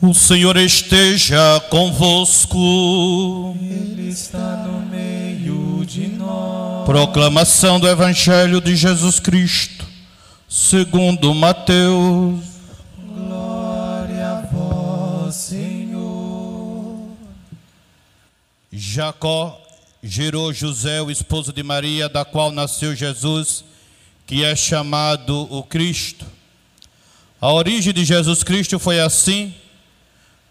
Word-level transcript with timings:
O 0.00 0.14
Senhor 0.14 0.56
esteja 0.56 1.60
convosco. 1.70 3.56
Ele 3.60 4.08
está 4.08 4.64
no 4.64 4.86
meio 4.86 5.84
de 5.84 6.06
nós. 6.06 6.86
Proclamação 6.86 7.80
do 7.80 7.88
Evangelho 7.88 8.60
de 8.60 8.76
Jesus 8.76 9.18
Cristo, 9.18 9.84
segundo 10.48 11.34
Mateus. 11.34 12.38
Glória 12.96 14.28
a 14.28 14.40
vós, 14.52 15.34
Senhor. 15.34 17.08
Jacó 18.72 19.60
gerou 20.00 20.52
José, 20.52 21.02
o 21.02 21.10
esposo 21.10 21.52
de 21.52 21.64
Maria, 21.64 22.08
da 22.08 22.24
qual 22.24 22.52
nasceu 22.52 22.94
Jesus, 22.94 23.64
que 24.28 24.44
é 24.44 24.54
chamado 24.54 25.52
o 25.52 25.64
Cristo. 25.64 26.24
A 27.40 27.52
origem 27.52 27.92
de 27.92 28.04
Jesus 28.04 28.44
Cristo 28.44 28.78
foi 28.78 29.00
assim. 29.00 29.52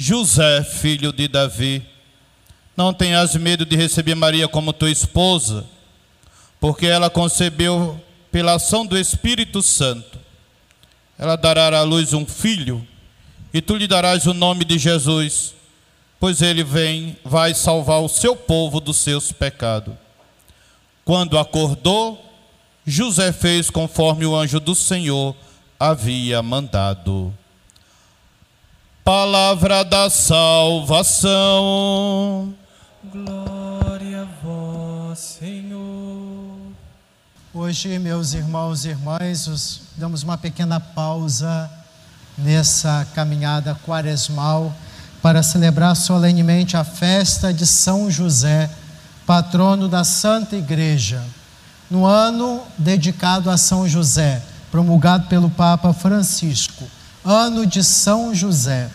José, 0.00 0.62
filho 0.62 1.12
de 1.12 1.26
Davi, 1.26 1.84
não 2.76 2.94
tenhas 2.94 3.34
medo 3.34 3.66
de 3.66 3.74
receber 3.74 4.14
Maria 4.14 4.46
como 4.46 4.72
tua 4.72 4.92
esposa, 4.92 5.66
porque 6.60 6.86
ela 6.86 7.10
concebeu 7.10 8.00
pela 8.30 8.54
ação 8.54 8.86
do 8.86 8.96
Espírito 8.96 9.60
Santo. 9.60 10.20
Ela 11.18 11.34
dará 11.34 11.80
à 11.80 11.82
luz 11.82 12.12
um 12.12 12.24
filho, 12.24 12.86
e 13.52 13.60
tu 13.60 13.74
lhe 13.74 13.88
darás 13.88 14.24
o 14.26 14.32
nome 14.32 14.64
de 14.64 14.78
Jesus, 14.78 15.52
pois 16.20 16.42
ele 16.42 16.62
vem, 16.62 17.16
vai 17.24 17.52
salvar 17.52 18.00
o 18.00 18.08
seu 18.08 18.36
povo 18.36 18.78
dos 18.78 18.98
seus 18.98 19.32
pecados. 19.32 19.94
Quando 21.04 21.36
acordou, 21.36 22.24
José 22.86 23.32
fez 23.32 23.68
conforme 23.68 24.26
o 24.26 24.36
anjo 24.36 24.60
do 24.60 24.76
Senhor 24.76 25.34
havia 25.76 26.40
mandado. 26.40 27.36
Palavra 29.12 29.84
da 29.86 30.10
salvação. 30.10 31.32
Glória 33.10 34.20
a 34.20 34.26
vós, 34.44 35.18
Senhor. 35.18 36.72
Hoje, 37.54 37.98
meus 37.98 38.34
irmãos 38.34 38.84
e 38.84 38.90
irmãs, 38.90 39.46
os- 39.46 39.80
damos 39.96 40.22
uma 40.22 40.36
pequena 40.36 40.78
pausa 40.78 41.70
nessa 42.36 43.06
caminhada 43.14 43.74
quaresmal 43.86 44.74
para 45.22 45.42
celebrar 45.42 45.96
solenemente 45.96 46.76
a 46.76 46.84
festa 46.84 47.50
de 47.50 47.66
São 47.66 48.10
José, 48.10 48.68
patrono 49.26 49.88
da 49.88 50.04
Santa 50.04 50.54
Igreja, 50.54 51.24
no 51.90 52.04
ano 52.04 52.60
dedicado 52.76 53.50
a 53.50 53.56
São 53.56 53.88
José, 53.88 54.42
promulgado 54.70 55.28
pelo 55.28 55.48
Papa 55.48 55.94
Francisco, 55.94 56.84
ano 57.24 57.64
de 57.64 57.82
São 57.82 58.34
José. 58.34 58.90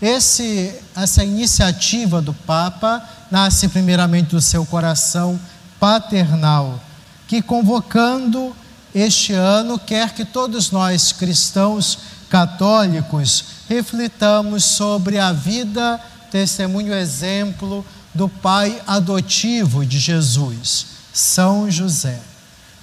Esse, 0.00 0.74
essa 0.96 1.22
iniciativa 1.22 2.22
do 2.22 2.32
Papa 2.32 3.06
nasce 3.30 3.68
primeiramente 3.68 4.30
do 4.30 4.40
seu 4.40 4.64
coração 4.64 5.38
paternal, 5.78 6.80
que 7.28 7.42
convocando 7.42 8.56
este 8.94 9.34
ano 9.34 9.78
quer 9.78 10.14
que 10.14 10.24
todos 10.24 10.70
nós 10.70 11.12
cristãos 11.12 11.98
católicos 12.30 13.44
reflitamos 13.68 14.64
sobre 14.64 15.18
a 15.18 15.32
vida, 15.32 16.00
testemunho, 16.30 16.94
exemplo 16.94 17.84
do 18.14 18.28
pai 18.28 18.80
adotivo 18.86 19.84
de 19.84 19.98
Jesus, 19.98 20.86
São 21.12 21.70
José, 21.70 22.18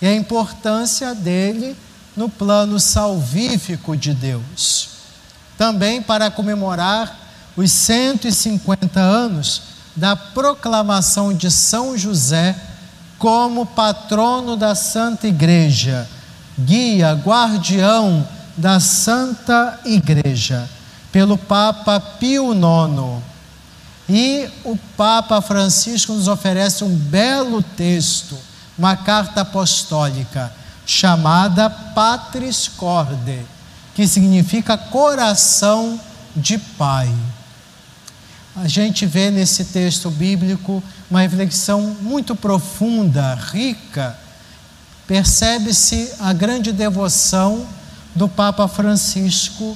e 0.02 0.06
a 0.06 0.14
importância 0.14 1.16
dele 1.16 1.76
no 2.16 2.30
plano 2.30 2.80
salvífico 2.80 3.98
de 3.98 4.14
Deus 4.14 4.97
também 5.58 6.02
para 6.02 6.30
comemorar 6.30 7.18
os 7.56 7.72
150 7.72 9.00
anos 9.00 9.64
da 9.96 10.16
proclamação 10.16 11.34
de 11.34 11.50
São 11.50 11.98
José 11.98 12.56
como 13.18 13.66
patrono 13.66 14.56
da 14.56 14.76
Santa 14.76 15.28
Igreja, 15.28 16.08
guia, 16.58 17.14
guardião 17.14 18.28
da 18.56 18.80
Santa 18.80 19.80
Igreja, 19.84 20.70
pelo 21.12 21.36
Papa 21.36 22.00
Pio 22.00 22.54
IX. 22.54 23.24
E 24.08 24.48
o 24.64 24.78
Papa 24.96 25.42
Francisco 25.42 26.14
nos 26.14 26.28
oferece 26.28 26.84
um 26.84 26.96
belo 26.96 27.64
texto, 27.64 28.38
uma 28.78 28.96
carta 28.96 29.42
apostólica, 29.42 30.54
chamada 30.86 31.70
Patris 31.70 32.68
Corde 32.68 33.57
que 33.98 34.08
significa 34.08 34.78
coração 34.78 36.00
de 36.36 36.60
pai. 36.60 37.12
A 38.56 38.68
gente 38.68 39.08
vê 39.08 39.32
nesse 39.32 39.66
texto 39.66 40.12
bíblico 40.12 40.84
uma 41.10 41.22
reflexão 41.22 41.98
muito 42.00 42.36
profunda, 42.36 43.34
rica. 43.34 44.16
Percebe-se 45.08 46.12
a 46.20 46.32
grande 46.32 46.72
devoção 46.72 47.66
do 48.14 48.30
Papa 48.30 48.68
Francisco 48.68 49.76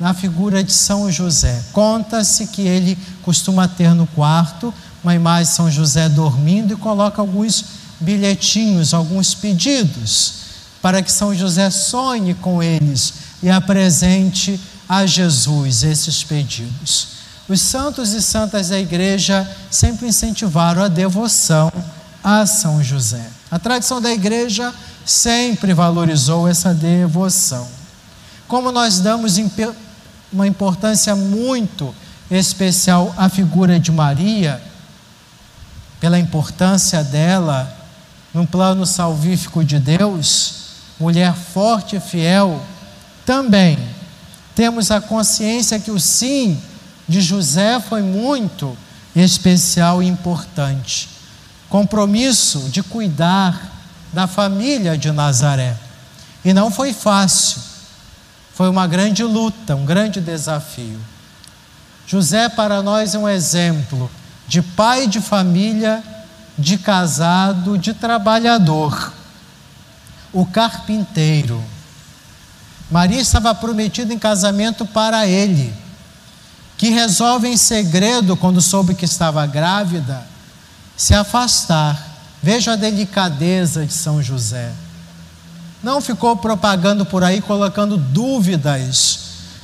na 0.00 0.12
figura 0.14 0.64
de 0.64 0.72
São 0.72 1.08
José. 1.08 1.62
Conta-se 1.72 2.48
que 2.48 2.62
ele 2.62 2.98
costuma 3.22 3.68
ter 3.68 3.94
no 3.94 4.08
quarto 4.08 4.74
uma 5.00 5.14
imagem 5.14 5.48
de 5.48 5.56
São 5.56 5.70
José 5.70 6.08
dormindo 6.08 6.74
e 6.74 6.76
coloca 6.76 7.22
alguns 7.22 7.64
bilhetinhos, 8.00 8.92
alguns 8.92 9.32
pedidos, 9.32 10.40
para 10.82 11.00
que 11.00 11.12
São 11.12 11.32
José 11.32 11.70
sonhe 11.70 12.34
com 12.34 12.60
eles 12.60 13.29
e 13.42 13.50
apresente 13.50 14.60
a 14.88 15.06
Jesus 15.06 15.82
esses 15.82 16.22
pedidos. 16.24 17.08
Os 17.48 17.60
santos 17.60 18.12
e 18.12 18.22
santas 18.22 18.68
da 18.68 18.78
igreja 18.78 19.48
sempre 19.70 20.08
incentivaram 20.08 20.82
a 20.82 20.88
devoção 20.88 21.72
a 22.22 22.46
São 22.46 22.82
José. 22.82 23.26
A 23.50 23.58
tradição 23.58 24.00
da 24.00 24.12
igreja 24.12 24.72
sempre 25.04 25.72
valorizou 25.72 26.46
essa 26.46 26.72
devoção. 26.74 27.66
Como 28.46 28.70
nós 28.70 29.00
damos 29.00 29.36
uma 30.32 30.46
importância 30.46 31.16
muito 31.16 31.94
especial 32.30 33.12
à 33.16 33.28
figura 33.28 33.80
de 33.80 33.90
Maria, 33.90 34.62
pela 35.98 36.18
importância 36.18 37.02
dela 37.02 37.76
no 38.32 38.46
plano 38.46 38.86
salvífico 38.86 39.64
de 39.64 39.78
Deus, 39.78 40.54
mulher 40.98 41.34
forte 41.34 41.96
e 41.96 42.00
fiel, 42.00 42.62
também 43.30 43.78
temos 44.56 44.90
a 44.90 45.00
consciência 45.00 45.78
que 45.78 45.92
o 45.92 46.00
sim 46.00 46.60
de 47.08 47.20
José 47.20 47.78
foi 47.78 48.02
muito 48.02 48.76
especial 49.14 50.02
e 50.02 50.08
importante. 50.08 51.08
Compromisso 51.68 52.68
de 52.70 52.82
cuidar 52.82 53.70
da 54.12 54.26
família 54.26 54.98
de 54.98 55.12
Nazaré. 55.12 55.76
E 56.44 56.52
não 56.52 56.72
foi 56.72 56.92
fácil, 56.92 57.62
foi 58.52 58.68
uma 58.68 58.88
grande 58.88 59.22
luta, 59.22 59.76
um 59.76 59.84
grande 59.84 60.20
desafio. 60.20 60.98
José, 62.08 62.48
para 62.48 62.82
nós, 62.82 63.14
é 63.14 63.18
um 63.18 63.28
exemplo 63.28 64.10
de 64.48 64.60
pai 64.60 65.06
de 65.06 65.20
família, 65.20 66.02
de 66.58 66.76
casado, 66.76 67.78
de 67.78 67.94
trabalhador. 67.94 69.12
O 70.32 70.44
carpinteiro. 70.44 71.62
Maria 72.90 73.20
estava 73.20 73.54
prometida 73.54 74.12
em 74.12 74.18
casamento 74.18 74.84
para 74.84 75.26
ele, 75.26 75.72
que 76.76 76.90
resolve 76.90 77.46
em 77.46 77.56
segredo, 77.56 78.36
quando 78.36 78.60
soube 78.60 78.94
que 78.94 79.04
estava 79.04 79.46
grávida, 79.46 80.26
se 80.96 81.14
afastar. 81.14 82.08
Veja 82.42 82.72
a 82.72 82.76
delicadeza 82.76 83.86
de 83.86 83.92
São 83.92 84.22
José. 84.22 84.72
Não 85.82 86.00
ficou 86.00 86.36
propagando 86.36 87.06
por 87.06 87.22
aí, 87.22 87.40
colocando 87.40 87.96
dúvidas 87.96 89.18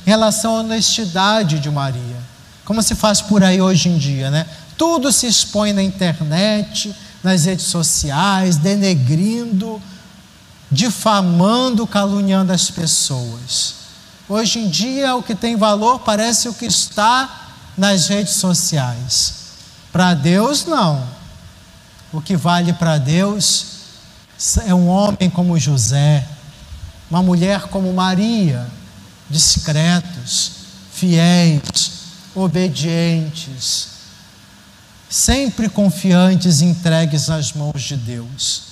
em 0.05 0.09
relação 0.09 0.55
à 0.55 0.59
honestidade 0.59 1.59
de 1.59 1.69
Maria, 1.69 2.17
como 2.63 2.81
se 2.81 2.95
faz 2.95 3.21
por 3.21 3.43
aí 3.43 3.61
hoje 3.61 3.89
em 3.89 3.97
dia, 3.97 4.31
né? 4.31 4.45
Tudo 4.77 5.11
se 5.11 5.27
expõe 5.27 5.73
na 5.73 5.83
internet, 5.83 6.95
nas 7.23 7.45
redes 7.45 7.65
sociais, 7.65 8.57
denegrindo, 8.57 9.81
difamando, 10.71 11.87
caluniando 11.87 12.51
as 12.51 12.69
pessoas. 12.69 13.75
Hoje 14.29 14.59
em 14.59 14.69
dia, 14.69 15.15
o 15.15 15.23
que 15.23 15.33
tem 15.33 15.55
valor 15.55 15.99
parece 15.99 16.49
o 16.49 16.53
que 16.53 16.65
está 16.65 17.47
nas 17.77 18.07
redes 18.07 18.33
sociais. 18.33 19.33
Para 19.91 20.13
Deus, 20.13 20.65
não. 20.65 21.07
O 22.11 22.21
que 22.21 22.35
vale 22.35 22.73
para 22.73 22.97
Deus 22.97 23.65
é 24.65 24.73
um 24.73 24.87
homem 24.87 25.29
como 25.29 25.57
José, 25.57 26.27
uma 27.09 27.23
mulher 27.23 27.61
como 27.67 27.93
Maria, 27.93 28.67
discretos, 29.29 30.51
fiéis, 30.91 31.91
obedientes, 32.35 33.87
sempre 35.09 35.69
confiantes 35.69 36.61
e 36.61 36.65
entregues 36.65 37.27
nas 37.27 37.53
mãos 37.53 37.81
de 37.81 37.95
Deus. 37.95 38.66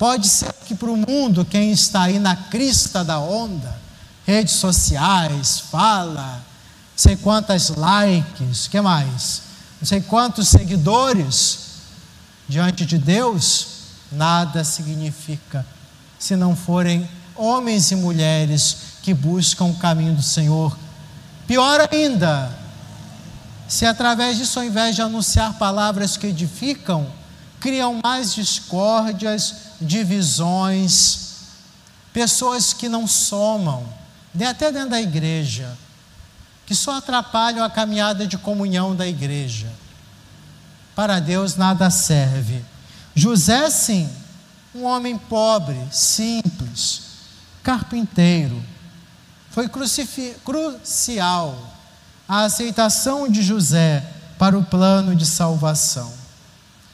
Pode 0.00 0.30
ser 0.30 0.54
que 0.64 0.74
para 0.74 0.90
o 0.90 0.96
mundo, 0.96 1.44
quem 1.44 1.72
está 1.72 2.04
aí 2.04 2.18
na 2.18 2.34
crista 2.34 3.04
da 3.04 3.18
onda, 3.20 3.78
redes 4.24 4.54
sociais, 4.54 5.60
fala, 5.70 6.42
sei 6.96 7.16
quantas 7.16 7.68
likes, 7.68 8.66
que 8.66 8.80
mais? 8.80 9.42
Não 9.78 9.86
sei 9.86 10.00
quantos 10.00 10.48
seguidores 10.48 11.58
diante 12.48 12.86
de 12.86 12.96
Deus, 12.96 13.66
nada 14.10 14.64
significa 14.64 15.66
se 16.18 16.34
não 16.34 16.56
forem 16.56 17.06
homens 17.36 17.90
e 17.90 17.96
mulheres 17.96 18.78
que 19.02 19.12
buscam 19.12 19.66
o 19.66 19.76
caminho 19.76 20.14
do 20.14 20.22
Senhor. 20.22 20.78
Pior 21.46 21.86
ainda, 21.92 22.58
se 23.68 23.84
através 23.84 24.38
disso, 24.38 24.60
ao 24.60 24.64
invés 24.64 24.96
de 24.96 25.02
anunciar 25.02 25.58
palavras 25.58 26.16
que 26.16 26.28
edificam, 26.28 27.06
criam 27.60 28.00
mais 28.02 28.34
discórdias, 28.34 29.68
divisões, 29.80 31.30
pessoas 32.12 32.72
que 32.72 32.88
não 32.88 33.06
somam, 33.06 33.86
até 34.48 34.70
dentro 34.70 34.90
da 34.90 35.00
igreja, 35.00 35.76
que 36.66 36.74
só 36.74 36.98
atrapalham 36.98 37.64
a 37.64 37.70
caminhada 37.70 38.26
de 38.26 38.38
comunhão 38.38 38.94
da 38.94 39.06
igreja. 39.06 39.72
Para 40.94 41.18
Deus 41.18 41.56
nada 41.56 41.90
serve. 41.90 42.64
José, 43.14 43.68
sim, 43.70 44.08
um 44.74 44.84
homem 44.84 45.16
pobre, 45.16 45.80
simples, 45.90 47.02
carpinteiro, 47.62 48.62
foi 49.50 49.68
crucial 50.44 51.58
a 52.28 52.44
aceitação 52.44 53.28
de 53.28 53.42
José 53.42 54.04
para 54.38 54.56
o 54.56 54.64
plano 54.64 55.16
de 55.16 55.26
salvação. 55.26 56.12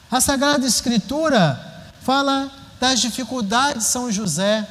A 0.09 0.19
Sagrada 0.19 0.65
Escritura 0.65 1.91
fala 2.01 2.51
das 2.79 2.99
dificuldades 2.99 3.85
de 3.85 3.89
São 3.89 4.11
José. 4.11 4.67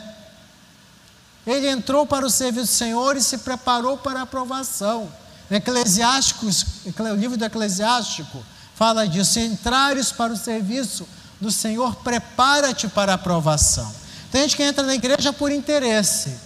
Ele 1.47 1.69
entrou 1.69 2.07
para 2.07 2.27
o 2.27 2.31
serviço 2.31 2.67
do 2.67 2.77
Senhor 2.77 3.17
e 3.17 3.23
se 3.23 3.39
preparou 3.39 3.97
para 3.97 4.21
a 4.21 4.23
aprovação. 4.23 5.09
Eclesiásticos, 5.51 6.67
o 6.85 7.15
livro 7.15 7.37
do 7.37 7.45
Eclesiástico 7.45 8.45
fala 8.75 9.07
disso: 9.07 9.39
entrares 9.39 10.11
para 10.11 10.33
o 10.33 10.37
serviço 10.37 11.07
do 11.41 11.51
Senhor, 11.51 11.95
prepara-te 11.97 12.89
para 12.89 13.13
a 13.13 13.15
aprovação. 13.15 13.93
Tem 14.31 14.43
gente 14.43 14.57
que 14.57 14.63
entra 14.63 14.85
na 14.85 14.95
igreja 14.95 15.33
por 15.33 15.53
interesse. 15.53 16.37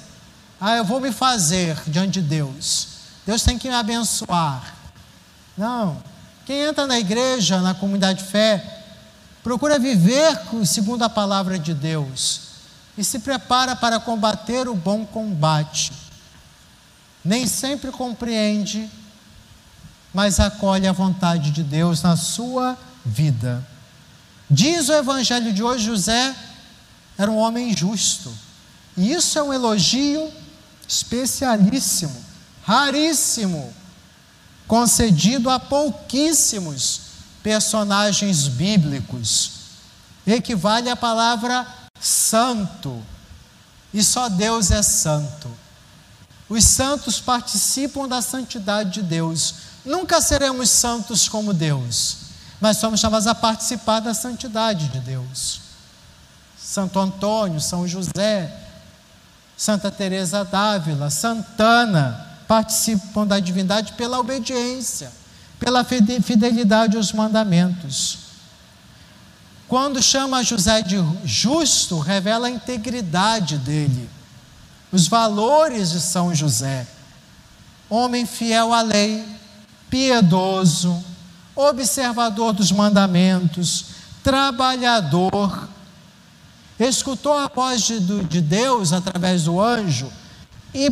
Ah, 0.61 0.77
eu 0.77 0.85
vou 0.85 1.01
me 1.01 1.11
fazer 1.11 1.81
diante 1.87 2.21
de 2.21 2.23
Deus. 2.23 2.89
Deus 3.27 3.43
tem 3.43 3.59
que 3.59 3.69
me 3.69 3.75
abençoar. 3.75 4.75
Não. 5.57 6.03
Quem 6.45 6.61
entra 6.61 6.87
na 6.87 6.99
igreja, 6.99 7.61
na 7.61 7.75
comunidade 7.75 8.23
de 8.23 8.31
fé, 8.31 8.80
procura 9.43 9.79
viver 9.79 10.39
segundo 10.65 11.03
a 11.03 11.09
palavra 11.09 11.59
de 11.59 11.75
Deus 11.75 12.43
e 12.97 13.05
se 13.05 13.19
prepara 13.19 13.75
para 13.75 14.01
combater 14.01 14.69
o 14.69 14.75
bom 14.75 15.05
combate. 15.07 15.93
Nem 17.25 17.47
sempre 17.47 17.91
compreende, 17.91 18.91
mas 20.13 20.41
acolhe 20.41 20.87
a 20.87 20.93
vontade 20.93 21.51
de 21.51 21.63
Deus 21.63 22.03
na 22.03 22.17
sua 22.17 22.77
vida. 23.05 23.67
Diz 24.51 24.89
o 24.89 24.95
evangelho 24.95 25.53
de 25.53 25.63
hoje: 25.63 25.85
José 25.85 26.35
era 27.17 27.31
um 27.31 27.37
homem 27.37 27.77
justo. 27.77 28.33
E 28.97 29.13
isso 29.13 29.39
é 29.39 29.43
um 29.43 29.53
elogio 29.53 30.31
especialíssimo 30.89 32.31
raríssimo, 32.71 33.73
concedido 34.69 35.51
a 35.51 35.59
pouquíssimos 35.59 37.01
personagens 37.43 38.49
bíblicos. 38.49 39.53
Equivale 40.27 40.89
à 40.89 40.97
palavra 40.97 41.67
santo. 42.01 43.03
E 43.93 44.03
só 44.03 44.29
Deus 44.29 44.71
é 44.71 44.83
santo. 44.83 45.51
Os 46.49 46.65
santos 46.65 47.21
participam 47.21 48.09
da 48.09 48.21
santidade 48.21 48.95
de 48.95 49.03
Deus. 49.03 49.55
Nunca 49.85 50.21
seremos 50.21 50.69
santos 50.69 51.29
como 51.29 51.55
Deus, 51.55 52.17
mas 52.61 52.77
somos 52.77 53.01
chamados 53.01 53.27
a 53.27 53.35
participar 53.35 54.01
da 54.01 54.13
santidade 54.13 54.89
de 54.89 55.01
Deus. 55.01 55.61
Santo 56.59 56.99
Antônio, 56.99 57.61
São 57.61 57.87
José, 57.87 58.53
Santa 59.57 59.91
Teresa 59.91 60.45
d'Ávila, 60.45 61.09
Santana, 61.09 62.27
participam 62.49 63.27
da 63.27 63.39
divindade 63.39 63.93
pela 63.93 64.19
obediência, 64.19 65.13
pela 65.61 65.85
fidelidade 65.85 66.97
aos 66.97 67.13
mandamentos. 67.13 68.19
Quando 69.69 70.03
chama 70.03 70.43
José 70.43 70.83
de 70.83 70.97
justo, 71.25 72.01
revela 72.01 72.49
a 72.49 72.51
integridade 72.51 73.59
dele, 73.59 74.11
os 74.91 75.07
valores 75.07 75.91
de 75.91 76.01
São 76.01 76.35
José. 76.35 76.89
Homem 77.89 78.27
fiel 78.27 78.73
à 78.73 78.83
lei, 78.83 79.25
piedoso, 79.89 81.05
observador 81.55 82.53
dos 82.53 82.73
mandamentos, 82.73 83.85
trabalhador, 84.25 85.69
escutou 86.79 87.37
a 87.37 87.47
voz 87.47 87.83
de, 87.83 88.01
de 88.25 88.41
Deus 88.41 88.93
através 88.93 89.45
do 89.45 89.61
anjo 89.61 90.11
e 90.75 90.91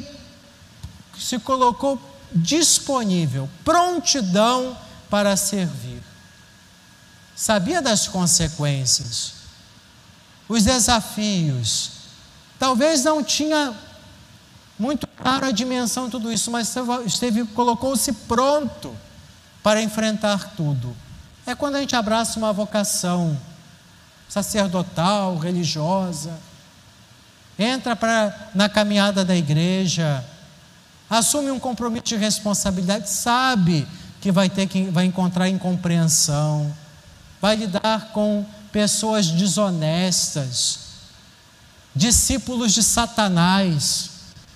se 1.19 1.38
colocou 1.38 2.00
disponível, 2.33 3.49
prontidão 3.65 4.77
para 5.09 5.37
servir. 5.37 6.03
Sabia 7.35 7.81
das 7.81 8.09
consequências, 8.09 9.33
os 10.49 10.65
desafios. 10.65 11.91
Talvez 12.59 13.05
não 13.05 13.23
tinha 13.23 13.75
muito 14.79 15.07
claro 15.07 15.47
a 15.47 15.51
dimensão 15.51 16.07
de 16.07 16.13
tudo 16.13 16.33
isso, 16.33 16.51
mas 16.51 16.75
esteve, 17.07 17.45
colocou-se 17.47 18.13
pronto 18.13 18.95
para 19.63 19.83
enfrentar 19.83 20.55
tudo. 20.57 20.97
É 21.47 21.55
quando 21.55 21.76
a 21.76 21.81
gente 21.81 21.97
abraça 21.97 22.38
uma 22.38 22.52
vocação 22.52 23.38
sacerdotal, 24.29 25.37
religiosa, 25.38 26.33
entra 27.59 27.97
pra, 27.97 28.50
na 28.55 28.69
caminhada 28.69 29.25
da 29.25 29.35
igreja, 29.35 30.25
assume 31.09 31.50
um 31.50 31.59
compromisso 31.59 32.07
de 32.07 32.17
responsabilidade, 32.17 33.09
sabe 33.09 33.87
que 34.21 34.33
vai 34.33 34.49
ter 34.50 34.67
que 34.67 34.85
vai 34.85 35.05
encontrar 35.05 35.49
incompreensão, 35.49 36.75
vai 37.41 37.57
lidar 37.57 38.11
com 38.12 38.45
pessoas 38.73 39.29
desonestas, 39.29 40.81
discípulos 41.95 42.73
de 42.75 42.83
Satanás, 42.83 44.11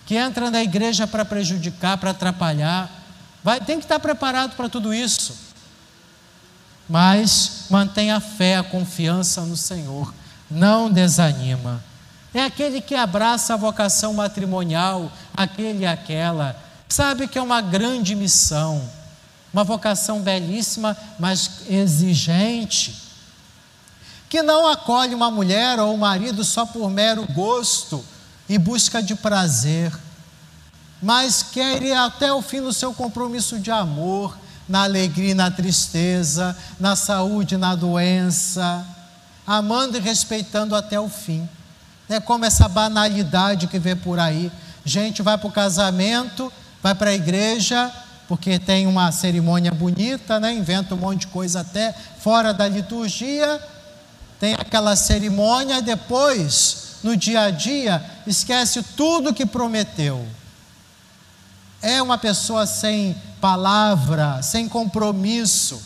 que 0.05 0.19
entram 0.19 0.51
na 0.51 0.63
igreja 0.63 1.07
para 1.07 1.25
prejudicar, 1.25 1.97
para 1.97 2.11
atrapalhar. 2.11 2.91
Vai, 3.43 3.61
tem 3.61 3.79
que 3.79 3.85
estar 3.85 3.99
preparado 3.99 4.55
para 4.57 4.69
tudo 4.69 4.93
isso. 4.93 5.35
Mas 6.89 7.67
mantenha 7.71 8.17
a 8.17 8.21
fé, 8.21 8.57
a 8.57 8.63
confiança 8.63 9.41
no 9.43 9.57
Senhor. 9.57 10.13
Não 10.51 10.91
desanima. 10.91 11.83
É 12.35 12.45
aquele 12.45 12.81
que 12.81 12.95
abraça 12.95 13.55
a 13.55 13.57
vocação 13.57 14.15
matrimonial, 14.15 15.11
aquele 15.35 15.85
e 15.85 15.87
aquela. 15.87 16.57
Sabe 16.89 17.27
que 17.27 17.39
é 17.39 17.43
uma 17.43 17.61
grande 17.61 18.15
missão, 18.15 18.83
uma 19.53 19.65
vocação 19.65 20.21
belíssima, 20.21 20.97
mas 21.19 21.63
exigente. 21.69 22.95
Que 24.29 24.43
não 24.43 24.67
acolhe 24.67 25.15
uma 25.15 25.31
mulher 25.31 25.79
ou 25.79 25.95
um 25.95 25.99
marido 25.99 26.45
só 26.45 26.65
por 26.67 26.91
mero 26.91 27.27
gosto 27.33 28.05
e 28.49 28.59
busca 28.59 29.03
de 29.03 29.15
prazer, 29.15 29.93
mas 31.03 31.43
quer 31.43 31.83
ir 31.83 31.95
até 31.95 32.33
o 32.33 32.43
fim 32.43 32.61
no 32.61 32.73
seu 32.73 32.93
compromisso 32.93 33.59
de 33.59 33.71
amor, 33.71 34.37
na 34.69 34.85
alegria 34.85 35.31
e 35.31 35.35
na 35.35 35.51
tristeza, 35.51 36.57
na 36.79 36.95
saúde 36.95 37.55
e 37.55 37.59
na 37.59 37.75
doença, 37.75 38.87
amando 39.47 39.97
e 39.97 40.01
respeitando 40.01 40.77
até 40.77 40.99
o 41.01 41.09
fim. 41.09 41.49
É 42.09 42.21
como 42.21 42.45
essa 42.45 42.69
banalidade 42.69 43.67
que 43.67 43.79
vê 43.79 43.97
por 43.97 44.19
aí. 44.19 44.53
Gente 44.85 45.23
vai 45.23 45.39
para 45.39 45.49
o 45.49 45.53
casamento, 45.53 46.53
vai 46.83 46.95
para 46.95 47.11
a 47.11 47.15
igreja, 47.15 47.93
porque 48.27 48.59
tem 48.59 48.87
uma 48.87 49.13
cerimônia 49.13 49.71
bonita, 49.73 50.41
né? 50.41 50.53
inventa 50.53 50.95
um 50.95 50.99
monte 50.99 51.21
de 51.21 51.27
coisa 51.29 51.61
até 51.61 51.95
fora 52.19 52.53
da 52.53 52.67
liturgia, 52.67 53.61
tem 54.41 54.55
aquela 54.55 54.97
cerimônia, 54.97 55.81
depois, 55.81 56.97
no 57.03 57.17
dia 57.17 57.43
a 57.43 57.51
dia, 57.51 58.05
esquece 58.27 58.83
tudo 58.97 59.35
que 59.35 59.47
prometeu. 59.47 60.27
é 61.81 62.01
uma 62.01 62.17
pessoa 62.17 62.65
sem 62.65 63.15
palavra, 63.41 64.41
sem 64.43 64.69
compromisso 64.69 65.83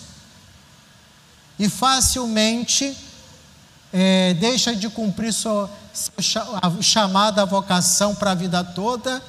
e 1.59 1.69
facilmente 1.69 2.97
é, 3.99 4.35
deixa 4.35 4.77
de 4.77 4.91
cumprir 4.91 5.33
sua, 5.33 5.71
sua 5.95 6.61
chamada 6.83 7.47
vocação 7.47 8.15
para 8.15 8.33
a 8.33 8.35
vida 8.35 8.63
toda 8.63 9.23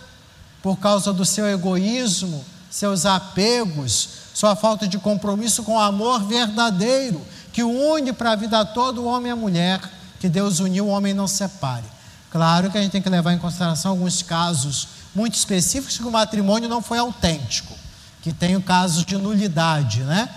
por 0.62 0.76
causa 0.78 1.14
do 1.14 1.24
seu 1.24 1.48
egoísmo, 1.48 2.44
seus 2.70 3.06
apegos, 3.06 4.10
sua 4.34 4.58
falta 4.58 4.86
de 4.86 4.98
compromisso 4.98 5.64
com 5.64 5.76
o 5.76 5.80
amor 5.80 6.22
verdadeiro 6.26 7.22
que 7.54 7.64
une 7.64 8.12
para 8.12 8.34
a 8.34 8.36
vida 8.36 8.64
toda 8.66 9.00
o 9.00 9.06
homem 9.06 9.30
e 9.30 9.32
a 9.32 9.36
mulher, 9.38 9.80
que 10.20 10.28
Deus 10.28 10.60
uniu, 10.60 10.88
o 10.88 10.90
homem 10.90 11.14
não 11.14 11.28
separe. 11.28 11.86
Claro 12.30 12.70
que 12.70 12.78
a 12.78 12.82
gente 12.82 12.92
tem 12.92 13.02
que 13.02 13.10
levar 13.10 13.34
em 13.34 13.40
consideração 13.40 13.92
alguns 13.92 14.22
casos 14.22 14.90
muito 15.16 15.36
específicos 15.36 15.98
que 15.98 16.04
o 16.04 16.12
matrimônio 16.12 16.68
não 16.68 16.82
foi 16.82 16.98
autêntico, 16.98 17.74
que 18.22 18.34
tem 18.34 18.60
casos 18.60 19.06
de 19.06 19.18
nulidade, 19.18 20.02
né? 20.02 20.30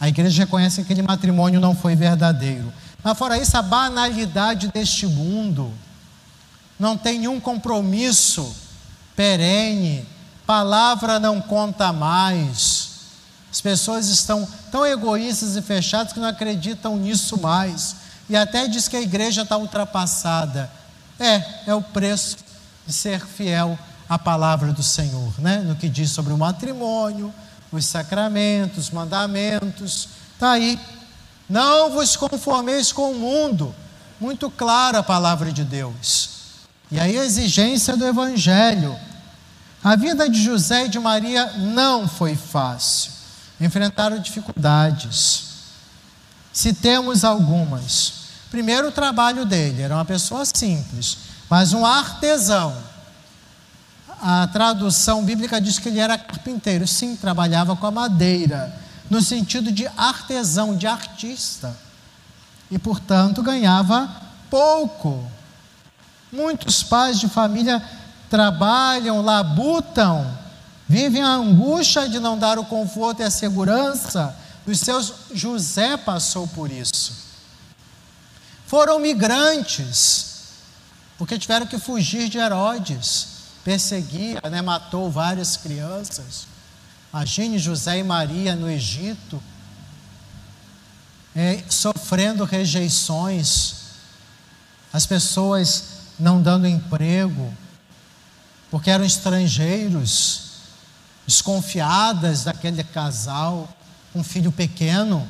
A 0.00 0.08
igreja 0.08 0.44
reconhece 0.44 0.76
que 0.76 0.82
aquele 0.82 1.02
matrimônio 1.02 1.60
não 1.60 1.74
foi 1.74 1.96
verdadeiro. 1.96 2.72
Mas 3.06 3.16
fora 3.16 3.38
isso, 3.38 3.56
a 3.56 3.62
banalidade 3.62 4.66
deste 4.66 5.06
mundo 5.06 5.72
não 6.76 6.98
tem 6.98 7.20
nenhum 7.20 7.38
compromisso 7.38 8.52
perene, 9.14 10.04
palavra 10.44 11.20
não 11.20 11.40
conta 11.40 11.92
mais. 11.92 12.90
As 13.48 13.60
pessoas 13.60 14.08
estão 14.08 14.44
tão 14.72 14.84
egoístas 14.84 15.54
e 15.54 15.62
fechadas 15.62 16.12
que 16.12 16.18
não 16.18 16.26
acreditam 16.26 16.96
nisso 16.96 17.40
mais. 17.40 17.94
E 18.28 18.36
até 18.36 18.66
diz 18.66 18.88
que 18.88 18.96
a 18.96 19.00
igreja 19.00 19.42
está 19.42 19.56
ultrapassada. 19.56 20.68
É, 21.16 21.44
é 21.68 21.74
o 21.76 21.82
preço 21.82 22.38
de 22.84 22.92
ser 22.92 23.24
fiel 23.24 23.78
a 24.08 24.18
palavra 24.18 24.72
do 24.72 24.82
Senhor, 24.82 25.32
né? 25.38 25.58
no 25.58 25.76
que 25.76 25.88
diz 25.88 26.10
sobre 26.10 26.32
o 26.32 26.36
matrimônio, 26.36 27.32
os 27.70 27.86
sacramentos, 27.86 28.86
os 28.86 28.90
mandamentos. 28.90 30.08
Está 30.34 30.50
aí. 30.50 30.76
Não 31.48 31.90
vos 31.90 32.16
conformeis 32.16 32.92
com 32.92 33.12
o 33.12 33.14
mundo. 33.14 33.74
Muito 34.20 34.50
clara 34.50 34.98
a 34.98 35.02
palavra 35.02 35.52
de 35.52 35.64
Deus. 35.64 36.30
E 36.90 36.98
aí 36.98 37.18
a 37.18 37.24
exigência 37.24 37.96
do 37.96 38.06
Evangelho. 38.06 38.96
A 39.82 39.94
vida 39.94 40.28
de 40.28 40.42
José 40.42 40.86
e 40.86 40.88
de 40.88 40.98
Maria 40.98 41.52
não 41.58 42.08
foi 42.08 42.34
fácil. 42.34 43.12
Enfrentaram 43.60 44.18
dificuldades. 44.18 45.44
Se 46.52 46.72
temos 46.72 47.24
algumas. 47.24 48.12
Primeiro, 48.50 48.88
o 48.88 48.92
trabalho 48.92 49.44
dele. 49.44 49.82
Era 49.82 49.94
uma 49.94 50.04
pessoa 50.04 50.44
simples, 50.44 51.18
mas 51.48 51.72
um 51.72 51.84
artesão 51.84 52.76
a 54.20 54.46
tradução 54.46 55.24
bíblica 55.24 55.60
diz 55.60 55.78
que 55.78 55.88
ele 55.88 56.00
era 56.00 56.16
carpinteiro. 56.16 56.86
Sim, 56.86 57.16
trabalhava 57.16 57.76
com 57.76 57.86
a 57.86 57.90
madeira, 57.90 58.74
no 59.08 59.22
sentido 59.22 59.70
de 59.70 59.86
artesão, 59.96 60.76
de 60.76 60.86
artista. 60.86 61.76
E, 62.70 62.78
portanto, 62.78 63.42
ganhava 63.42 64.10
pouco. 64.50 65.30
Muitos 66.32 66.82
pais 66.82 67.18
de 67.18 67.28
família 67.28 67.82
trabalham, 68.28 69.22
labutam, 69.22 70.36
vivem 70.88 71.22
a 71.22 71.34
angústia 71.34 72.08
de 72.08 72.18
não 72.18 72.38
dar 72.38 72.58
o 72.58 72.64
conforto 72.64 73.20
e 73.20 73.24
a 73.24 73.30
segurança. 73.30 74.36
Os 74.66 74.80
seus 74.80 75.14
José 75.32 75.96
passou 75.96 76.48
por 76.48 76.70
isso. 76.70 77.26
Foram 78.66 78.98
migrantes, 78.98 80.26
porque 81.16 81.38
tiveram 81.38 81.66
que 81.66 81.78
fugir 81.78 82.28
de 82.28 82.38
Herodes 82.38 83.36
perseguia, 83.66 84.40
né, 84.48 84.62
matou 84.62 85.10
várias 85.10 85.56
crianças. 85.56 86.46
Imagine 87.16 87.58
José 87.58 88.00
e 88.00 88.02
Maria 88.02 88.54
no 88.54 88.68
Egito, 88.68 89.42
é, 91.34 91.64
sofrendo 91.66 92.44
rejeições, 92.44 93.76
as 94.92 95.06
pessoas 95.06 95.84
não 96.18 96.42
dando 96.42 96.66
emprego, 96.66 97.50
porque 98.70 98.90
eram 98.90 99.02
estrangeiros, 99.02 100.42
desconfiadas 101.26 102.44
daquele 102.44 102.84
casal, 102.84 103.66
um 104.14 104.22
filho 104.22 104.52
pequeno. 104.52 105.26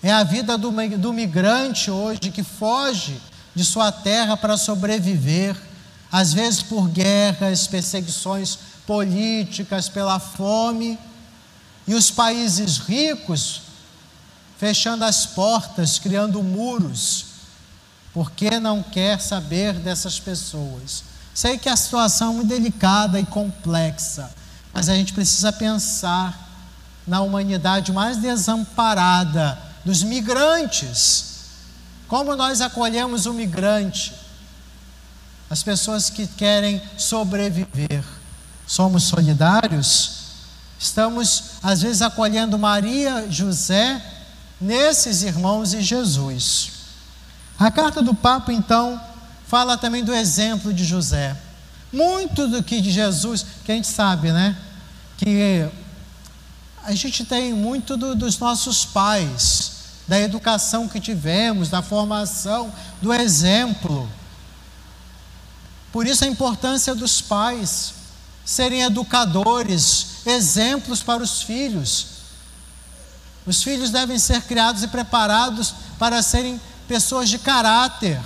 É 0.00 0.12
a 0.12 0.22
vida 0.22 0.56
do, 0.56 0.70
do 0.98 1.12
migrante 1.12 1.90
hoje 1.90 2.30
que 2.30 2.44
foge 2.44 3.20
de 3.56 3.64
sua 3.64 3.90
terra 3.90 4.36
para 4.36 4.56
sobreviver 4.56 5.56
às 6.12 6.32
vezes 6.32 6.62
por 6.62 6.88
guerras, 6.88 7.66
perseguições 7.66 8.58
políticas, 8.90 9.88
pela 9.88 10.18
fome, 10.18 10.98
e 11.86 11.94
os 11.94 12.10
países 12.10 12.78
ricos 12.78 13.62
fechando 14.58 15.04
as 15.04 15.24
portas, 15.24 16.00
criando 16.00 16.42
muros, 16.42 17.26
porque 18.12 18.58
não 18.58 18.82
quer 18.82 19.20
saber 19.20 19.74
dessas 19.74 20.18
pessoas. 20.18 21.04
Sei 21.32 21.56
que 21.56 21.68
a 21.68 21.76
situação 21.76 22.32
é 22.32 22.34
muito 22.34 22.48
delicada 22.48 23.20
e 23.20 23.24
complexa, 23.24 24.28
mas 24.72 24.88
a 24.88 24.96
gente 24.96 25.12
precisa 25.12 25.52
pensar 25.52 26.50
na 27.06 27.20
humanidade 27.20 27.92
mais 27.92 28.16
desamparada, 28.16 29.56
dos 29.84 30.02
migrantes. 30.02 31.26
Como 32.08 32.34
nós 32.34 32.60
acolhemos 32.60 33.24
o 33.26 33.32
migrante? 33.32 34.12
as 35.50 35.64
pessoas 35.64 36.08
que 36.08 36.28
querem 36.28 36.80
sobreviver. 36.96 38.04
Somos 38.70 39.02
solidários? 39.02 40.12
Estamos, 40.78 41.54
às 41.60 41.82
vezes, 41.82 42.02
acolhendo 42.02 42.56
Maria, 42.56 43.26
José, 43.28 44.00
nesses 44.60 45.24
irmãos 45.24 45.74
e 45.74 45.82
Jesus. 45.82 46.70
A 47.58 47.68
carta 47.68 48.00
do 48.00 48.14
Papa, 48.14 48.52
então, 48.52 49.00
fala 49.48 49.76
também 49.76 50.04
do 50.04 50.14
exemplo 50.14 50.72
de 50.72 50.84
José. 50.84 51.36
Muito 51.92 52.46
do 52.46 52.62
que 52.62 52.80
de 52.80 52.92
Jesus, 52.92 53.44
que 53.64 53.72
a 53.72 53.74
gente 53.74 53.88
sabe, 53.88 54.30
né? 54.30 54.56
Que 55.18 55.68
a 56.84 56.94
gente 56.94 57.24
tem 57.24 57.52
muito 57.52 57.96
do, 57.96 58.14
dos 58.14 58.38
nossos 58.38 58.84
pais, 58.84 59.72
da 60.06 60.20
educação 60.20 60.86
que 60.86 61.00
tivemos, 61.00 61.70
da 61.70 61.82
formação, 61.82 62.72
do 63.02 63.12
exemplo. 63.12 64.08
Por 65.90 66.06
isso 66.06 66.22
a 66.22 66.28
importância 66.28 66.94
dos 66.94 67.20
pais 67.20 67.98
serem 68.44 68.82
educadores, 68.82 70.26
exemplos 70.26 71.02
para 71.02 71.22
os 71.22 71.42
filhos. 71.42 72.06
Os 73.46 73.62
filhos 73.62 73.90
devem 73.90 74.18
ser 74.18 74.42
criados 74.42 74.82
e 74.82 74.88
preparados 74.88 75.74
para 75.98 76.22
serem 76.22 76.60
pessoas 76.86 77.28
de 77.28 77.38
caráter, 77.38 78.20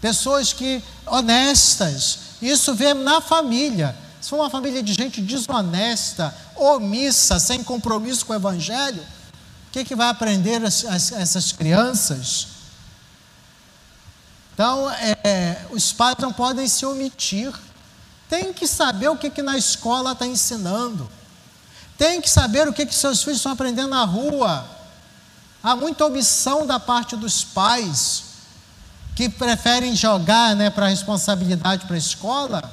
pessoas 0.00 0.52
que 0.52 0.82
honestas. 1.06 2.18
Isso 2.40 2.74
vê 2.74 2.94
na 2.94 3.20
família. 3.20 3.96
Se 4.20 4.30
for 4.30 4.36
uma 4.36 4.50
família 4.50 4.82
de 4.82 4.92
gente 4.92 5.20
desonesta, 5.20 6.34
omissa, 6.54 7.38
sem 7.40 7.62
compromisso 7.62 8.24
com 8.24 8.32
o 8.32 8.36
Evangelho, 8.36 9.02
o 9.02 9.72
que, 9.72 9.84
que 9.84 9.96
vai 9.96 10.08
aprender 10.08 10.64
as, 10.64 10.84
as, 10.84 11.12
essas 11.12 11.50
crianças? 11.50 12.46
Então, 14.54 14.90
é, 14.90 15.66
os 15.70 15.92
pais 15.92 16.16
não 16.20 16.32
podem 16.32 16.68
se 16.68 16.84
omitir. 16.84 17.52
Tem 18.32 18.50
que 18.50 18.66
saber 18.66 19.10
o 19.10 19.16
que, 19.18 19.28
que 19.28 19.42
na 19.42 19.58
escola 19.58 20.12
está 20.12 20.26
ensinando. 20.26 21.06
Tem 21.98 22.18
que 22.18 22.30
saber 22.30 22.66
o 22.66 22.72
que, 22.72 22.86
que 22.86 22.94
seus 22.94 23.22
filhos 23.22 23.36
estão 23.36 23.52
aprendendo 23.52 23.90
na 23.90 24.06
rua. 24.06 24.64
Há 25.62 25.76
muita 25.76 26.06
omissão 26.06 26.66
da 26.66 26.80
parte 26.80 27.14
dos 27.14 27.44
pais 27.44 28.24
que 29.14 29.28
preferem 29.28 29.94
jogar 29.94 30.56
né, 30.56 30.70
para 30.70 30.86
a 30.86 30.88
responsabilidade 30.88 31.84
para 31.84 31.94
a 31.94 31.98
escola 31.98 32.72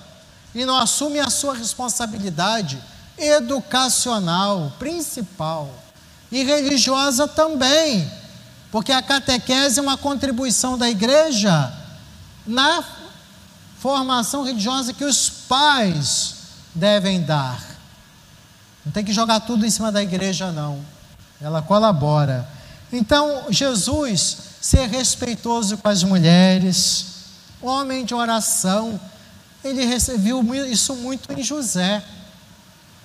e 0.55 0.63
não 0.63 0.77
assumem 0.77 1.19
a 1.19 1.29
sua 1.29 1.53
responsabilidade 1.53 2.81
educacional 3.17 4.71
principal 4.79 5.69
e 6.31 6.41
religiosa 6.41 7.27
também. 7.27 8.09
Porque 8.71 8.93
a 8.93 9.01
catequese 9.01 9.77
é 9.77 9.81
uma 9.81 9.97
contribuição 9.97 10.77
da 10.77 10.89
igreja 10.89 11.73
na 12.47 12.81
formação 13.79 14.43
religiosa 14.43 14.93
que 14.93 15.03
os 15.03 15.29
pais 15.29 16.35
devem 16.73 17.21
dar. 17.21 17.63
Não 18.85 18.91
tem 18.91 19.03
que 19.03 19.13
jogar 19.13 19.39
tudo 19.41 19.65
em 19.65 19.69
cima 19.69 19.91
da 19.91 20.01
igreja, 20.01 20.51
não. 20.51 20.79
Ela 21.41 21.61
colabora. 21.61 22.47
Então, 22.91 23.45
Jesus, 23.49 24.37
ser 24.61 24.87
respeitoso 24.87 25.77
com 25.77 25.87
as 25.87 26.03
mulheres, 26.03 27.05
homem 27.61 28.05
de 28.05 28.13
oração, 28.13 28.99
ele 29.63 29.85
recebeu 29.85 30.43
isso 30.65 30.95
muito 30.95 31.31
em 31.31 31.43
José. 31.43 32.03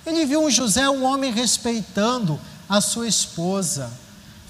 Ele 0.05 0.25
viu 0.25 0.47
em 0.47 0.51
José 0.51 0.89
um 0.89 1.03
homem 1.03 1.31
respeitando 1.31 2.39
a 2.69 2.81
sua 2.81 3.07
esposa 3.07 3.91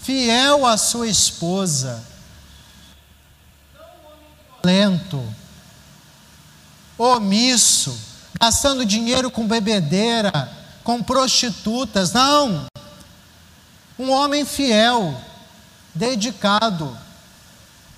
fiel 0.05 0.67
à 0.67 0.77
sua 0.77 1.07
esposa, 1.07 1.99
lento, 4.63 5.19
omisso, 6.97 7.97
gastando 8.39 8.85
dinheiro 8.85 9.29
com 9.29 9.47
bebedeira, 9.47 10.51
com 10.83 11.01
prostitutas, 11.01 12.13
não. 12.13 12.65
Um 13.97 14.11
homem 14.11 14.45
fiel, 14.45 15.19
dedicado. 15.93 16.97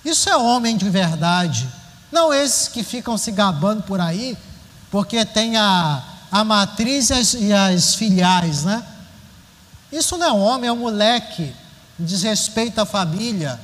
Isso 0.05 0.29
é 0.29 0.37
homem 0.37 0.77
de 0.77 0.89
verdade. 0.89 1.67
Não 2.11 2.33
esses 2.33 2.67
que 2.67 2.83
ficam 2.83 3.17
se 3.17 3.31
gabando 3.31 3.83
por 3.83 3.99
aí, 3.99 4.37
porque 4.89 5.25
tem 5.25 5.57
a, 5.57 6.03
a 6.31 6.43
matriz 6.43 7.09
e 7.09 7.13
as, 7.13 7.33
e 7.33 7.53
as 7.53 7.95
filiais, 7.95 8.63
né? 8.63 8.83
Isso 9.91 10.17
não 10.17 10.27
é 10.27 10.31
homem, 10.31 10.69
é 10.69 10.73
um 10.73 10.77
moleque. 10.77 11.53
Desrespeita 11.99 12.83
a 12.83 12.85
família, 12.85 13.59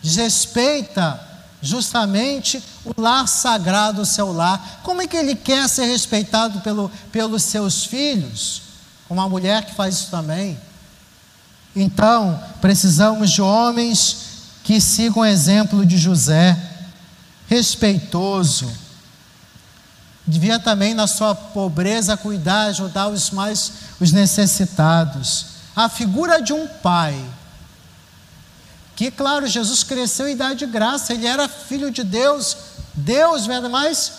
desrespeita 0.00 1.20
justamente 1.66 2.62
o 2.84 2.98
lar 2.98 3.26
sagrado, 3.28 4.00
o 4.00 4.06
seu 4.06 4.32
lar. 4.32 4.80
Como 4.82 5.02
é 5.02 5.06
que 5.06 5.16
ele 5.16 5.34
quer 5.34 5.68
ser 5.68 5.86
respeitado 5.86 6.60
pelo, 6.60 6.90
pelos 7.12 7.42
seus 7.42 7.84
filhos? 7.84 8.62
Uma 9.10 9.28
mulher 9.28 9.64
que 9.64 9.74
faz 9.74 9.96
isso 9.96 10.10
também. 10.10 10.58
Então, 11.74 12.42
precisamos 12.60 13.30
de 13.30 13.42
homens 13.42 14.16
que 14.64 14.80
sigam 14.80 15.22
o 15.22 15.26
exemplo 15.26 15.84
de 15.84 15.98
José, 15.98 16.56
respeitoso. 17.46 18.70
Devia 20.26 20.58
também, 20.58 20.94
na 20.94 21.06
sua 21.06 21.34
pobreza, 21.34 22.16
cuidar, 22.16 22.66
ajudar 22.66 23.08
os 23.08 23.30
mais 23.30 23.72
os 24.00 24.10
necessitados. 24.10 25.46
A 25.74 25.88
figura 25.88 26.40
de 26.40 26.52
um 26.52 26.66
pai 26.66 27.22
que, 28.96 29.10
claro, 29.10 29.46
Jesus 29.46 29.82
cresceu 29.84 30.26
em 30.26 30.32
idade 30.32 30.60
de 30.60 30.66
graça, 30.66 31.12
ele 31.12 31.26
era 31.26 31.46
filho 31.46 31.90
de 31.90 32.02
Deus, 32.02 32.56
Deus, 32.94 33.46
mas 33.46 34.12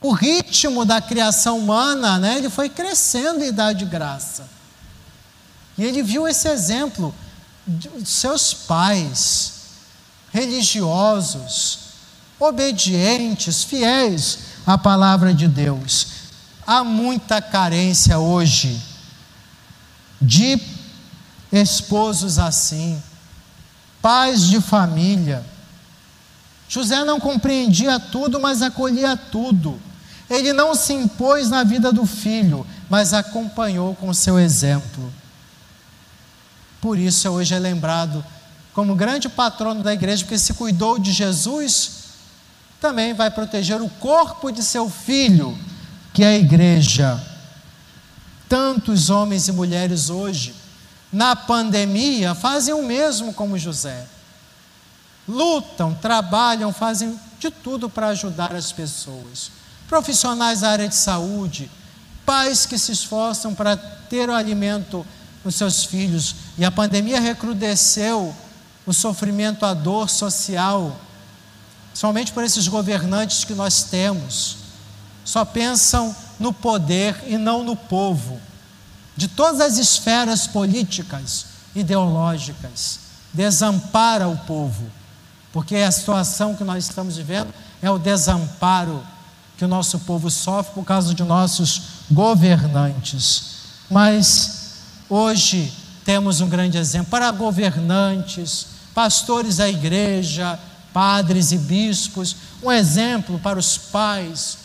o 0.00 0.10
ritmo 0.12 0.84
da 0.84 1.00
criação 1.00 1.60
humana, 1.60 2.18
né, 2.18 2.36
ele 2.36 2.50
foi 2.50 2.68
crescendo 2.68 3.44
em 3.44 3.48
idade 3.48 3.78
de 3.78 3.84
graça. 3.84 4.48
E 5.78 5.84
ele 5.84 6.02
viu 6.02 6.26
esse 6.26 6.48
exemplo 6.48 7.14
de 7.64 8.04
seus 8.04 8.52
pais, 8.52 9.52
religiosos, 10.32 11.78
obedientes, 12.40 13.62
fiéis 13.62 14.38
à 14.66 14.76
palavra 14.76 15.32
de 15.32 15.46
Deus. 15.46 16.08
Há 16.66 16.82
muita 16.82 17.40
carência 17.40 18.18
hoje 18.18 18.82
de 20.20 20.60
esposos 21.52 22.40
assim 22.40 23.00
pais 24.06 24.42
de 24.42 24.60
família. 24.60 25.44
José 26.68 27.04
não 27.04 27.18
compreendia 27.18 27.98
tudo, 27.98 28.38
mas 28.38 28.62
acolhia 28.62 29.16
tudo. 29.16 29.80
Ele 30.30 30.52
não 30.52 30.76
se 30.76 30.92
impôs 30.92 31.50
na 31.50 31.64
vida 31.64 31.90
do 31.90 32.06
filho, 32.06 32.64
mas 32.88 33.12
acompanhou 33.12 33.96
com 33.96 34.14
seu 34.14 34.38
exemplo. 34.38 35.12
Por 36.80 36.96
isso 36.96 37.28
hoje 37.30 37.52
é 37.52 37.58
lembrado 37.58 38.24
como 38.72 38.94
grande 38.94 39.28
patrono 39.28 39.82
da 39.82 39.92
igreja, 39.92 40.22
porque 40.22 40.38
se 40.38 40.54
cuidou 40.54 41.00
de 41.00 41.10
Jesus, 41.10 41.90
também 42.80 43.12
vai 43.12 43.28
proteger 43.28 43.82
o 43.82 43.88
corpo 43.88 44.52
de 44.52 44.62
seu 44.62 44.88
filho, 44.88 45.58
que 46.14 46.22
é 46.22 46.28
a 46.28 46.38
igreja. 46.38 47.20
Tantos 48.48 49.10
homens 49.10 49.48
e 49.48 49.52
mulheres 49.52 50.10
hoje 50.10 50.54
na 51.12 51.36
pandemia 51.36 52.34
fazem 52.34 52.74
o 52.74 52.82
mesmo 52.82 53.32
como 53.32 53.58
José. 53.58 54.06
Lutam, 55.28 55.94
trabalham, 55.94 56.72
fazem 56.72 57.18
de 57.38 57.50
tudo 57.50 57.88
para 57.88 58.08
ajudar 58.08 58.54
as 58.54 58.72
pessoas. 58.72 59.50
Profissionais 59.88 60.60
da 60.60 60.70
área 60.70 60.88
de 60.88 60.94
saúde, 60.94 61.70
pais 62.24 62.66
que 62.66 62.78
se 62.78 62.92
esforçam 62.92 63.54
para 63.54 63.76
ter 63.76 64.28
o 64.28 64.34
alimento 64.34 65.06
os 65.44 65.54
seus 65.54 65.84
filhos. 65.84 66.34
E 66.58 66.64
a 66.64 66.70
pandemia 66.70 67.20
recrudesceu 67.20 68.34
o 68.84 68.92
sofrimento, 68.92 69.64
a 69.64 69.74
dor 69.74 70.08
social, 70.08 70.98
somente 71.94 72.32
por 72.32 72.44
esses 72.44 72.68
governantes 72.68 73.44
que 73.44 73.54
nós 73.54 73.84
temos. 73.84 74.56
Só 75.24 75.44
pensam 75.44 76.14
no 76.38 76.52
poder 76.52 77.16
e 77.26 77.36
não 77.36 77.64
no 77.64 77.74
povo 77.74 78.40
de 79.16 79.28
todas 79.28 79.60
as 79.60 79.78
esferas 79.78 80.46
políticas, 80.46 81.46
ideológicas, 81.74 83.00
desampara 83.32 84.28
o 84.28 84.36
povo, 84.38 84.90
porque 85.52 85.76
a 85.76 85.90
situação 85.90 86.54
que 86.54 86.64
nós 86.64 86.84
estamos 86.84 87.16
vivendo 87.16 87.52
é 87.80 87.90
o 87.90 87.98
desamparo 87.98 89.02
que 89.56 89.64
o 89.64 89.68
nosso 89.68 90.00
povo 90.00 90.30
sofre 90.30 90.74
por 90.74 90.84
causa 90.84 91.14
de 91.14 91.22
nossos 91.22 91.82
governantes. 92.10 93.56
Mas 93.90 94.74
hoje 95.08 95.72
temos 96.04 96.40
um 96.40 96.48
grande 96.48 96.76
exemplo 96.76 97.10
para 97.10 97.30
governantes, 97.30 98.66
pastores 98.94 99.56
da 99.56 99.68
igreja, 99.68 100.58
padres 100.92 101.52
e 101.52 101.58
bispos, 101.58 102.36
um 102.62 102.70
exemplo 102.70 103.38
para 103.38 103.58
os 103.58 103.76
pais, 103.78 104.58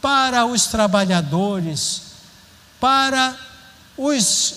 para 0.00 0.46
os 0.46 0.66
trabalhadores, 0.66 2.02
para 2.80 3.36
os 3.96 4.54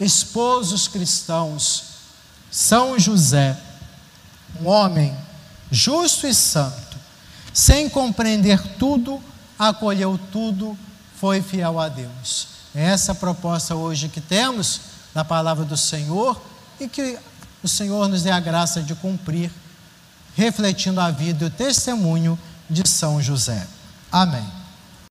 esposos 0.00 0.88
cristãos, 0.88 1.84
São 2.50 2.98
José, 2.98 3.56
um 4.60 4.66
homem 4.66 5.16
justo 5.70 6.26
e 6.26 6.34
santo, 6.34 6.96
sem 7.52 7.88
compreender 7.88 8.60
tudo, 8.78 9.22
acolheu 9.58 10.18
tudo, 10.30 10.76
foi 11.18 11.40
fiel 11.40 11.80
a 11.80 11.88
Deus. 11.88 12.48
É 12.74 12.84
essa 12.84 13.14
proposta 13.14 13.74
hoje 13.74 14.08
que 14.08 14.20
temos 14.20 14.80
na 15.14 15.24
palavra 15.24 15.64
do 15.64 15.76
Senhor 15.76 16.40
e 16.78 16.86
que 16.88 17.18
o 17.62 17.68
Senhor 17.68 18.06
nos 18.08 18.22
dê 18.22 18.30
a 18.30 18.40
graça 18.40 18.82
de 18.82 18.94
cumprir, 18.94 19.50
refletindo 20.36 21.00
a 21.00 21.10
vida 21.10 21.44
e 21.44 21.46
o 21.48 21.50
testemunho 21.50 22.38
de 22.68 22.86
São 22.86 23.22
José. 23.22 23.66
Amém. 24.12 24.65